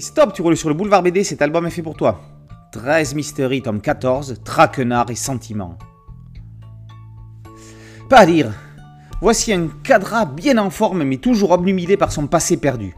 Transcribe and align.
Stop, 0.00 0.32
tu 0.32 0.42
roules 0.42 0.56
sur 0.56 0.68
le 0.68 0.74
boulevard 0.74 1.02
BD, 1.02 1.22
cet 1.22 1.42
album 1.42 1.66
est 1.66 1.70
fait 1.70 1.82
pour 1.82 1.96
toi. 1.96 2.20
13 2.72 3.14
Mystery, 3.14 3.62
tome 3.62 3.80
14, 3.80 4.40
Traquenard 4.44 5.10
et 5.10 5.14
Sentiments. 5.14 5.76
Pas 8.08 8.20
à 8.20 8.26
dire. 8.26 8.52
Voici 9.20 9.52
un 9.52 9.68
cadra 9.84 10.24
bien 10.24 10.56
en 10.58 10.70
forme 10.70 11.04
mais 11.04 11.18
toujours 11.18 11.50
obnubilé 11.50 11.96
par 11.96 12.10
son 12.10 12.26
passé 12.26 12.56
perdu. 12.56 12.94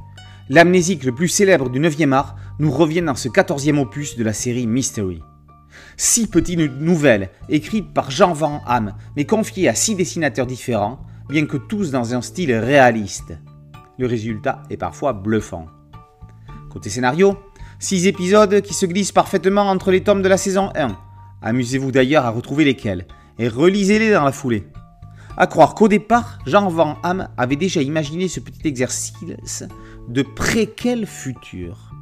L'amnésique 0.48 1.04
le 1.04 1.14
plus 1.14 1.28
célèbre 1.28 1.68
du 1.68 1.80
9e 1.80 2.12
art 2.12 2.36
nous 2.60 2.70
revient 2.70 3.02
dans 3.02 3.16
ce 3.16 3.28
14e 3.28 3.78
opus 3.78 4.16
de 4.16 4.24
la 4.24 4.32
série 4.32 4.66
Mystery. 4.66 5.20
Six 5.96 6.28
petites 6.28 6.58
nouvelles, 6.80 7.30
écrites 7.48 7.92
par 7.92 8.10
Jean 8.10 8.32
Van 8.32 8.62
Hamme, 8.66 8.94
mais 9.16 9.24
confiées 9.24 9.68
à 9.68 9.74
six 9.74 9.96
dessinateurs 9.96 10.46
différents, 10.46 11.00
bien 11.28 11.46
que 11.46 11.56
tous 11.56 11.90
dans 11.90 12.14
un 12.14 12.20
style 12.20 12.54
réaliste. 12.54 13.36
Le 13.98 14.06
résultat 14.06 14.62
est 14.70 14.76
parfois 14.76 15.12
bluffant. 15.12 15.66
Côté 16.74 16.90
scénario, 16.90 17.36
6 17.78 18.08
épisodes 18.08 18.60
qui 18.60 18.74
se 18.74 18.84
glissent 18.84 19.12
parfaitement 19.12 19.70
entre 19.70 19.92
les 19.92 20.02
tomes 20.02 20.22
de 20.22 20.28
la 20.28 20.36
saison 20.36 20.72
1. 20.74 20.98
Amusez-vous 21.40 21.92
d'ailleurs 21.92 22.26
à 22.26 22.30
retrouver 22.30 22.64
lesquels, 22.64 23.06
et 23.38 23.46
relisez-les 23.46 24.10
dans 24.10 24.24
la 24.24 24.32
foulée. 24.32 24.66
À 25.36 25.46
croire 25.46 25.76
qu'au 25.76 25.86
départ, 25.86 26.40
Jean 26.46 26.68
Van 26.68 26.98
Hamme 27.04 27.28
avait 27.36 27.54
déjà 27.54 27.80
imaginé 27.80 28.26
ce 28.26 28.40
petit 28.40 28.66
exercice 28.66 29.64
de 30.08 30.22
préquel 30.22 31.06
futur. 31.06 31.92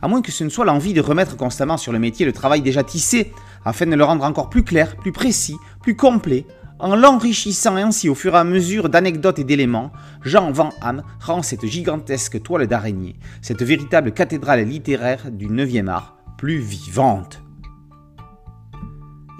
À 0.00 0.08
moins 0.08 0.22
que 0.22 0.32
ce 0.32 0.42
ne 0.42 0.48
soit 0.48 0.64
l'envie 0.64 0.94
de 0.94 1.02
remettre 1.02 1.36
constamment 1.36 1.76
sur 1.76 1.92
le 1.92 1.98
métier 1.98 2.24
le 2.24 2.32
travail 2.32 2.62
déjà 2.62 2.82
tissé, 2.82 3.30
afin 3.62 3.84
de 3.84 3.94
le 3.94 4.04
rendre 4.04 4.24
encore 4.24 4.48
plus 4.48 4.64
clair, 4.64 4.96
plus 4.96 5.12
précis, 5.12 5.58
plus 5.82 5.96
complet, 5.96 6.46
en 6.78 6.94
l'enrichissant 6.94 7.76
ainsi 7.76 8.08
au 8.08 8.14
fur 8.14 8.34
et 8.34 8.38
à 8.38 8.44
mesure 8.44 8.88
d'anecdotes 8.88 9.38
et 9.38 9.44
d'éléments, 9.44 9.92
Jean 10.22 10.52
Van 10.52 10.70
Hamme 10.80 11.02
rend 11.20 11.42
cette 11.42 11.66
gigantesque 11.66 12.42
toile 12.42 12.66
d'araignée, 12.66 13.16
cette 13.40 13.62
véritable 13.62 14.12
cathédrale 14.12 14.66
littéraire 14.66 15.30
du 15.30 15.48
9e 15.48 15.88
art, 15.88 16.16
plus 16.36 16.58
vivante. 16.58 17.42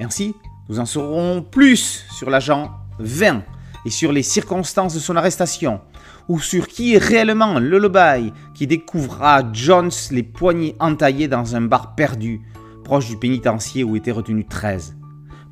Ainsi, 0.00 0.34
nous 0.68 0.80
en 0.80 0.86
saurons 0.86 1.42
plus 1.42 2.04
sur 2.10 2.30
l'agent 2.30 2.70
20 2.98 3.42
et 3.84 3.90
sur 3.90 4.12
les 4.12 4.22
circonstances 4.22 4.94
de 4.94 4.98
son 4.98 5.16
arrestation, 5.16 5.80
ou 6.28 6.40
sur 6.40 6.66
qui 6.66 6.94
est 6.94 6.98
réellement 6.98 7.58
Lullaby 7.58 8.32
qui 8.54 8.66
découvrira 8.66 9.42
Jones 9.52 9.92
les 10.10 10.22
poignets 10.22 10.74
entaillés 10.80 11.28
dans 11.28 11.54
un 11.54 11.60
bar 11.60 11.94
perdu, 11.94 12.40
proche 12.82 13.08
du 13.08 13.16
pénitencier 13.16 13.84
où 13.84 13.94
était 13.94 14.10
retenu 14.10 14.44
13. 14.44 14.95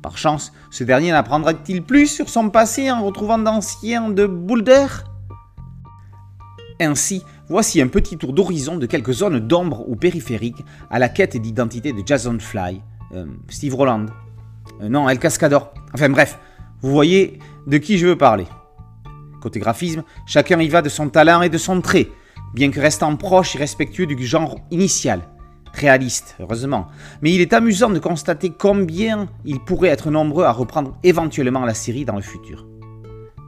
Par 0.05 0.19
chance, 0.19 0.53
ce 0.69 0.83
dernier 0.83 1.09
n'apprendra-t-il 1.09 1.81
plus 1.81 2.05
sur 2.05 2.29
son 2.29 2.51
passé 2.51 2.91
en 2.91 3.03
retrouvant 3.03 3.39
d'anciens 3.39 4.09
de 4.09 4.27
Boulder? 4.27 4.85
Ainsi, 6.79 7.23
voici 7.49 7.81
un 7.81 7.87
petit 7.87 8.15
tour 8.15 8.31
d'horizon 8.31 8.77
de 8.77 8.85
quelques 8.85 9.13
zones 9.13 9.39
d'ombre 9.39 9.83
ou 9.89 9.95
périphériques 9.95 10.63
à 10.91 10.99
la 10.99 11.09
quête 11.09 11.37
d'identité 11.37 11.91
de 11.91 12.03
Jason 12.05 12.37
Fly, 12.39 12.83
euh, 13.15 13.25
Steve 13.49 13.73
Roland, 13.73 14.05
euh, 14.83 14.89
non, 14.89 15.09
El 15.09 15.17
Cascador, 15.17 15.73
enfin 15.91 16.09
bref, 16.09 16.37
vous 16.81 16.91
voyez 16.91 17.39
de 17.65 17.79
qui 17.79 17.97
je 17.97 18.05
veux 18.05 18.15
parler. 18.15 18.45
Côté 19.41 19.59
graphisme, 19.59 20.03
chacun 20.27 20.59
y 20.59 20.67
va 20.67 20.83
de 20.83 20.89
son 20.89 21.09
talent 21.09 21.41
et 21.41 21.49
de 21.49 21.57
son 21.57 21.81
trait, 21.81 22.09
bien 22.53 22.69
que 22.69 22.79
restant 22.79 23.15
proche 23.15 23.55
et 23.55 23.57
respectueux 23.57 24.05
du 24.05 24.23
genre 24.23 24.59
initial 24.69 25.21
réaliste, 25.75 26.35
heureusement. 26.39 26.87
Mais 27.21 27.31
il 27.31 27.41
est 27.41 27.53
amusant 27.53 27.89
de 27.89 27.99
constater 27.99 28.49
combien 28.49 29.27
ils 29.43 29.59
pourraient 29.59 29.89
être 29.89 30.09
nombreux 30.09 30.45
à 30.45 30.51
reprendre 30.51 30.97
éventuellement 31.03 31.65
la 31.65 31.73
série 31.73 32.05
dans 32.05 32.15
le 32.15 32.21
futur. 32.21 32.65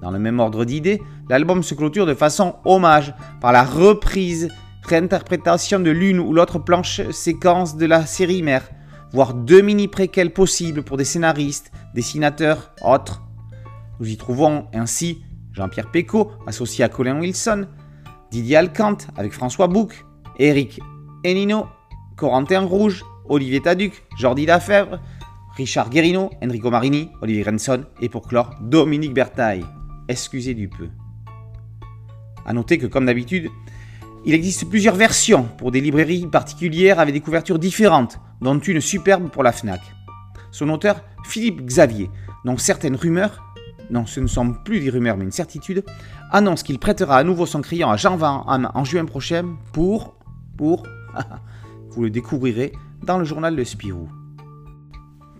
Dans 0.01 0.11
le 0.11 0.19
même 0.19 0.39
ordre 0.39 0.65
d'idées, 0.65 1.01
l'album 1.29 1.63
se 1.63 1.73
clôture 1.73 2.05
de 2.05 2.13
façon 2.13 2.55
hommage 2.65 3.13
par 3.41 3.51
la 3.51 3.63
reprise, 3.63 4.49
réinterprétation 4.83 5.79
de 5.79 5.89
l'une 5.89 6.19
ou 6.19 6.33
l'autre 6.33 6.59
planche 6.59 7.01
séquence 7.11 7.77
de 7.77 7.85
la 7.85 8.05
série 8.05 8.43
mère, 8.43 8.69
voire 9.11 9.33
deux 9.33 9.61
mini 9.61 9.87
préquels 9.87 10.33
possibles 10.33 10.83
pour 10.83 10.97
des 10.97 11.05
scénaristes, 11.05 11.71
dessinateurs, 11.95 12.73
autres. 12.83 13.23
Nous 13.99 14.09
y 14.09 14.17
trouvons 14.17 14.67
ainsi 14.73 15.23
Jean-Pierre 15.53 15.91
Pecot, 15.91 16.31
associé 16.45 16.83
à 16.83 16.89
Colin 16.89 17.19
Wilson, 17.19 17.67
Didier 18.29 18.57
Alcante 18.57 19.07
avec 19.17 19.33
François 19.33 19.67
Bouc, 19.67 20.05
Eric 20.37 20.79
Enino 21.25 21.65
Corentin 22.17 22.61
Rouge, 22.61 23.05
Olivier 23.29 23.61
Taduc, 23.61 24.03
Jordi 24.17 24.47
Lafèvre, 24.47 24.99
Richard 25.55 25.91
Guérino, 25.91 26.31
Enrico 26.43 26.71
Marini, 26.71 27.09
Olivier 27.21 27.43
Renson 27.43 27.85
et 28.01 28.09
pour 28.09 28.27
clore 28.27 28.55
Dominique 28.61 29.13
Bertaille. 29.13 29.65
Excusez 30.07 30.55
du 30.55 30.67
peu. 30.67 30.89
A 32.45 32.53
noter 32.53 32.79
que 32.79 32.87
comme 32.87 33.05
d'habitude, 33.05 33.49
il 34.25 34.33
existe 34.33 34.67
plusieurs 34.67 34.95
versions 34.95 35.43
pour 35.43 35.71
des 35.71 35.79
librairies 35.79 36.25
particulières 36.25 36.99
avec 36.99 37.13
des 37.13 37.21
couvertures 37.21 37.59
différentes, 37.59 38.19
dont 38.41 38.57
une 38.57 38.81
superbe 38.81 39.29
pour 39.29 39.43
la 39.43 39.51
FNAC. 39.51 39.81
Son 40.51 40.69
auteur, 40.69 41.03
Philippe 41.23 41.63
Xavier, 41.65 42.09
dont 42.45 42.57
certaines 42.57 42.95
rumeurs, 42.95 43.43
non 43.91 44.07
ce 44.07 44.19
ne 44.19 44.27
sont 44.27 44.53
plus 44.53 44.79
des 44.79 44.89
rumeurs 44.89 45.17
mais 45.17 45.25
une 45.25 45.31
certitude, 45.31 45.83
annonce 46.31 46.63
qu'il 46.63 46.79
prêtera 46.79 47.17
à 47.17 47.23
nouveau 47.23 47.45
son 47.45 47.61
crayon 47.61 47.91
à 47.91 47.97
Jean 47.97 48.17
Van 48.17 48.43
en 48.47 48.83
juin 48.83 49.05
prochain 49.05 49.55
pour... 49.71 50.15
pour... 50.57 50.83
Vous 51.97 52.03
le 52.03 52.11
découvrirez 52.11 52.73
dans 53.07 53.17
le 53.17 53.25
journal 53.25 53.55
de 53.55 53.63
Spirou. 53.63 54.07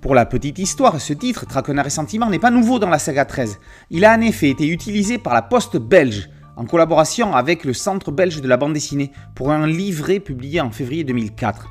Pour 0.02 0.16
la 0.16 0.26
petite 0.26 0.58
histoire, 0.58 1.00
ce 1.00 1.14
titre, 1.14 1.46
Traquenard 1.46 1.86
et 1.86 1.92
Sentiment, 1.92 2.32
n'est 2.32 2.40
pas 2.40 2.50
nouveau 2.50 2.80
dans 2.80 2.90
la 2.90 2.98
saga 2.98 3.26
13. 3.26 3.60
Il 3.92 4.04
a 4.06 4.18
en 4.18 4.22
effet 4.22 4.50
été 4.50 4.68
utilisé 4.68 5.20
par 5.20 5.36
la 5.36 5.44
Poste 5.44 5.78
belge, 5.78 6.32
en 6.56 6.66
collaboration 6.66 7.36
avec 7.36 7.64
le 7.64 7.74
Centre 7.74 8.10
belge 8.10 8.42
de 8.42 8.48
la 8.48 8.58
bande 8.58 8.74
dessinée, 8.74 9.12
pour 9.36 9.52
un 9.52 9.68
livret 9.68 10.20
publié 10.20 10.60
en 10.60 10.72
février 10.72 11.04
2004. 11.04 11.68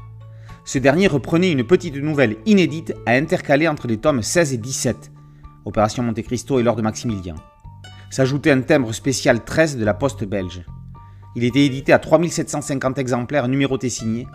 Ce 0.64 0.78
dernier 0.78 1.08
reprenait 1.08 1.50
une 1.50 1.66
petite 1.66 1.96
nouvelle 1.96 2.36
inédite 2.46 2.94
à 3.06 3.14
intercaler 3.14 3.66
entre 3.66 3.88
les 3.88 3.96
tomes 3.96 4.22
16 4.22 4.52
et 4.52 4.58
17, 4.58 5.10
Opération 5.64 6.04
Monte 6.04 6.22
Cristo 6.22 6.60
et 6.60 6.62
l'ordre 6.62 6.78
de 6.78 6.84
Maximilien. 6.84 7.34
S'ajoutait 8.10 8.52
un 8.52 8.60
timbre 8.60 8.92
spécial 8.92 9.44
13 9.44 9.78
de 9.78 9.84
la 9.84 9.94
Poste 9.94 10.22
belge. 10.22 10.64
Il 11.34 11.42
était 11.42 11.64
édité 11.64 11.92
à 11.92 11.98
3750 11.98 12.98
exemplaires 12.98 13.48
numérotés 13.48 13.90
signés 13.90 14.28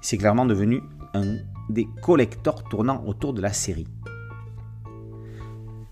c'est 0.00 0.16
clairement 0.16 0.46
devenu 0.46 0.82
un 1.14 1.36
des 1.68 1.88
collecteurs 2.02 2.64
tournant 2.64 3.04
autour 3.06 3.32
de 3.32 3.42
la 3.42 3.52
série. 3.52 3.86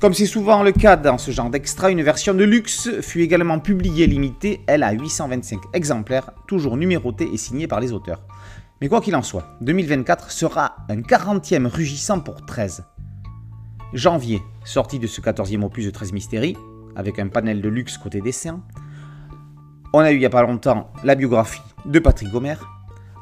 Comme 0.01 0.13
c'est 0.13 0.27
souvent 0.27 0.63
le 0.63 0.73
cas 0.73 0.97
dans 0.97 1.17
ce 1.17 1.31
genre 1.31 1.49
d'extra, 1.49 1.91
une 1.91 2.03
version 2.03 2.35
de 2.35 2.45
luxe 2.45 2.91
fut 3.01 3.23
également 3.23 3.59
publiée 3.59 4.07
limitée, 4.07 4.61
elle 4.67 4.83
à 4.83 4.93
825 4.93 5.61
exemplaires, 5.73 6.31
toujours 6.47 6.77
numérotés 6.77 7.31
et 7.33 7.39
signés 7.39 7.67
par 7.67 7.81
les 7.81 7.93
auteurs. 7.93 8.23
Mais 8.81 8.89
quoi 8.89 9.01
qu'il 9.01 9.17
en 9.17 9.23
soit, 9.23 9.57
2024 9.63 10.31
sera 10.31 10.77
un 10.91 11.01
40e 11.01 11.67
rugissant 11.67 12.21
pour 12.21 12.45
13. 12.45 12.85
Janvier, 13.95 14.43
sortie 14.65 14.99
de 14.99 15.07
ce 15.07 15.21
14e 15.21 15.63
opus 15.63 15.87
de 15.87 15.91
13 15.91 16.13
Mystéries, 16.13 16.57
avec 16.97 17.19
un 17.19 17.29
panel 17.29 17.63
de 17.63 17.69
luxe 17.69 17.97
côté 17.97 18.21
dessin. 18.21 18.63
On 19.93 20.01
a 20.01 20.11
eu 20.11 20.17
il 20.17 20.19
n'y 20.19 20.27
a 20.27 20.31
pas 20.31 20.43
longtemps 20.43 20.93
la 21.03 21.15
biographie 21.15 21.63
de 21.87 21.99
Patrick 21.99 22.31
Gomer, 22.31 22.57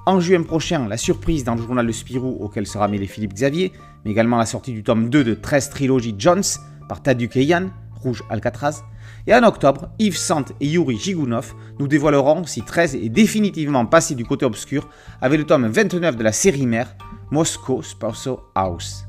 en 0.05 0.19
juin 0.19 0.43
prochain, 0.43 0.89
la 0.89 0.97
surprise 0.97 1.45
dans 1.45 1.55
le 1.55 1.63
journal 1.63 1.87
de 1.87 1.93
Spirou 1.93 2.37
auquel 2.41 2.67
sera 2.67 2.89
mêlé 2.89 3.07
Philippe 3.07 3.35
Xavier, 3.35 3.73
mais 4.05 4.11
également 4.11 4.37
la 4.37 4.47
sortie 4.47 4.73
du 4.73 4.83
tome 4.83 5.09
2 5.09 5.23
de 5.23 5.35
13 5.35 5.71
trilogies 5.71 6.15
Jones 6.19 6.43
par 6.89 7.03
Taduk 7.03 7.37
et 7.37 7.45
Yann, 7.45 7.71
Rouge 8.01 8.25
Alcatraz. 8.29 8.83
Et 9.29 9.35
en 9.35 9.45
octobre, 9.45 9.91
Yves 10.01 10.17
Sant 10.17 10.45
et 10.61 10.67
Yuri 10.67 10.99
Jigounov 10.99 11.55
nous 11.79 11.87
dévoileront 11.87 12.45
si 12.45 12.63
13 12.63 12.97
est 12.97 13.09
définitivement 13.09 13.87
passé 13.87 14.17
du 14.17 14.25
côté 14.25 14.45
obscur 14.45 14.89
avec 15.21 15.39
le 15.39 15.47
tome 15.47 15.69
29 15.69 16.17
de 16.17 16.25
la 16.25 16.33
série 16.33 16.67
mère, 16.67 16.97
Moscow 17.31 17.83
Spousal 17.83 18.39
House. 18.57 19.05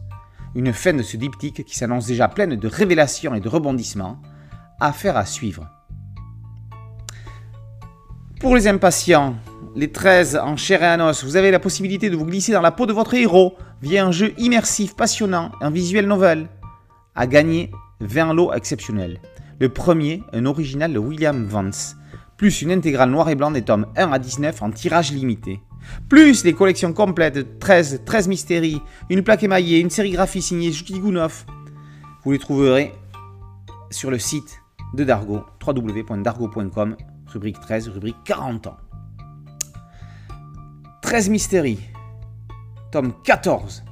Une 0.54 0.74
fin 0.74 0.94
de 0.94 1.02
ce 1.02 1.18
diptyque 1.18 1.66
qui 1.66 1.76
s'annonce 1.76 2.06
déjà 2.06 2.28
pleine 2.28 2.56
de 2.56 2.68
révélations 2.68 3.34
et 3.34 3.40
de 3.40 3.50
rebondissements. 3.50 4.22
Affaire 4.80 5.18
à 5.18 5.26
suivre. 5.26 5.68
Pour 8.40 8.56
les 8.56 8.68
impatients, 8.68 9.36
les 9.76 9.92
13 9.92 10.40
en 10.44 10.56
chair 10.56 10.84
et 10.84 11.02
en 11.02 11.08
os, 11.08 11.24
vous 11.24 11.36
avez 11.36 11.52
la 11.52 11.60
possibilité 11.60 12.10
de 12.10 12.16
vous 12.16 12.26
glisser 12.26 12.52
dans 12.52 12.62
la 12.62 12.72
peau 12.72 12.86
de 12.86 12.94
votre 12.94 13.14
héros 13.14 13.56
via 13.82 14.06
un 14.06 14.12
jeu 14.12 14.34
immersif, 14.38 14.96
passionnant, 14.96 15.52
un 15.62 15.72
visuel 15.72 16.08
novel. 16.08 16.48
À 17.16 17.28
gagner 17.28 17.72
20 18.00 18.34
lots 18.34 18.54
exceptionnels. 18.54 19.20
Le 19.60 19.70
premier, 19.70 20.24
un 20.34 20.46
original 20.46 20.94
de 20.94 21.00
William 21.00 21.46
Vance, 21.46 21.96
plus 22.38 22.62
une 22.62 22.72
intégrale 22.72 23.10
noir 23.10 23.30
et 23.30 23.36
blanc 23.36 23.52
des 23.52 23.62
tomes 23.62 23.88
1 23.96 24.12
à 24.12 24.20
19 24.20 24.62
en 24.62 24.72
tirage 24.72 25.12
limité. 25.12 25.60
Plus 26.10 26.44
les 26.44 26.54
collections 26.54 26.94
complètes 26.94 27.36
de 27.36 27.46
13, 27.60 28.02
13 28.06 28.28
mystéries, 28.28 28.82
une 29.10 29.24
plaque 29.24 29.44
émaillée, 29.44 29.80
une 29.80 29.90
sérigraphie 29.90 30.42
signée 30.42 30.72
Gigounov. 30.72 31.46
Vous 32.24 32.32
les 32.32 32.40
trouverez 32.40 32.94
sur 33.90 34.10
le 34.10 34.20
site 34.20 34.62
de 34.94 35.04
Dargo, 35.04 35.44
www.dargo.com, 35.66 36.96
rubrique 37.28 37.60
13, 37.60 37.90
rubrique 37.90 38.18
40 38.26 38.68
ans. 38.68 38.78
13 41.14 41.30
Mystéries, 41.30 41.78
tome 42.92 43.14
14, 43.24 43.84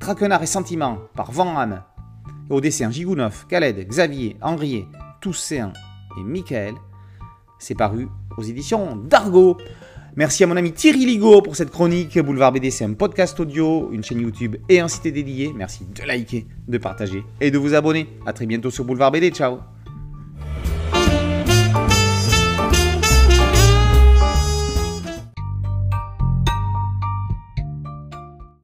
Traquenard 0.00 0.42
et 0.42 0.46
Sentiments 0.46 0.96
par 1.14 1.30
Van 1.30 1.58
Hamme, 1.58 1.82
au 2.48 2.62
dessin 2.62 2.90
Gigounov, 2.90 3.44
Khaled, 3.50 3.86
Xavier, 3.86 4.38
Henriet, 4.40 4.86
Toussaint 5.20 5.74
et 6.18 6.22
Michael, 6.22 6.72
c'est 7.58 7.74
paru 7.74 8.08
aux 8.38 8.42
éditions 8.42 8.96
d'Argo. 8.96 9.58
Merci 10.16 10.42
à 10.42 10.46
mon 10.46 10.56
ami 10.56 10.72
Thierry 10.72 11.04
Ligo 11.04 11.42
pour 11.42 11.54
cette 11.54 11.70
chronique. 11.70 12.18
Boulevard 12.18 12.52
BD, 12.52 12.70
c'est 12.70 12.86
un 12.86 12.94
podcast 12.94 13.38
audio, 13.38 13.90
une 13.92 14.02
chaîne 14.02 14.22
YouTube 14.22 14.56
et 14.70 14.80
un 14.80 14.88
site 14.88 15.12
dédié. 15.12 15.52
Merci 15.54 15.84
de 15.84 16.02
liker, 16.02 16.46
de 16.66 16.78
partager 16.78 17.24
et 17.42 17.50
de 17.50 17.58
vous 17.58 17.74
abonner. 17.74 18.08
A 18.24 18.32
très 18.32 18.46
bientôt 18.46 18.70
sur 18.70 18.86
Boulevard 18.86 19.12
BD. 19.12 19.28
Ciao 19.32 19.58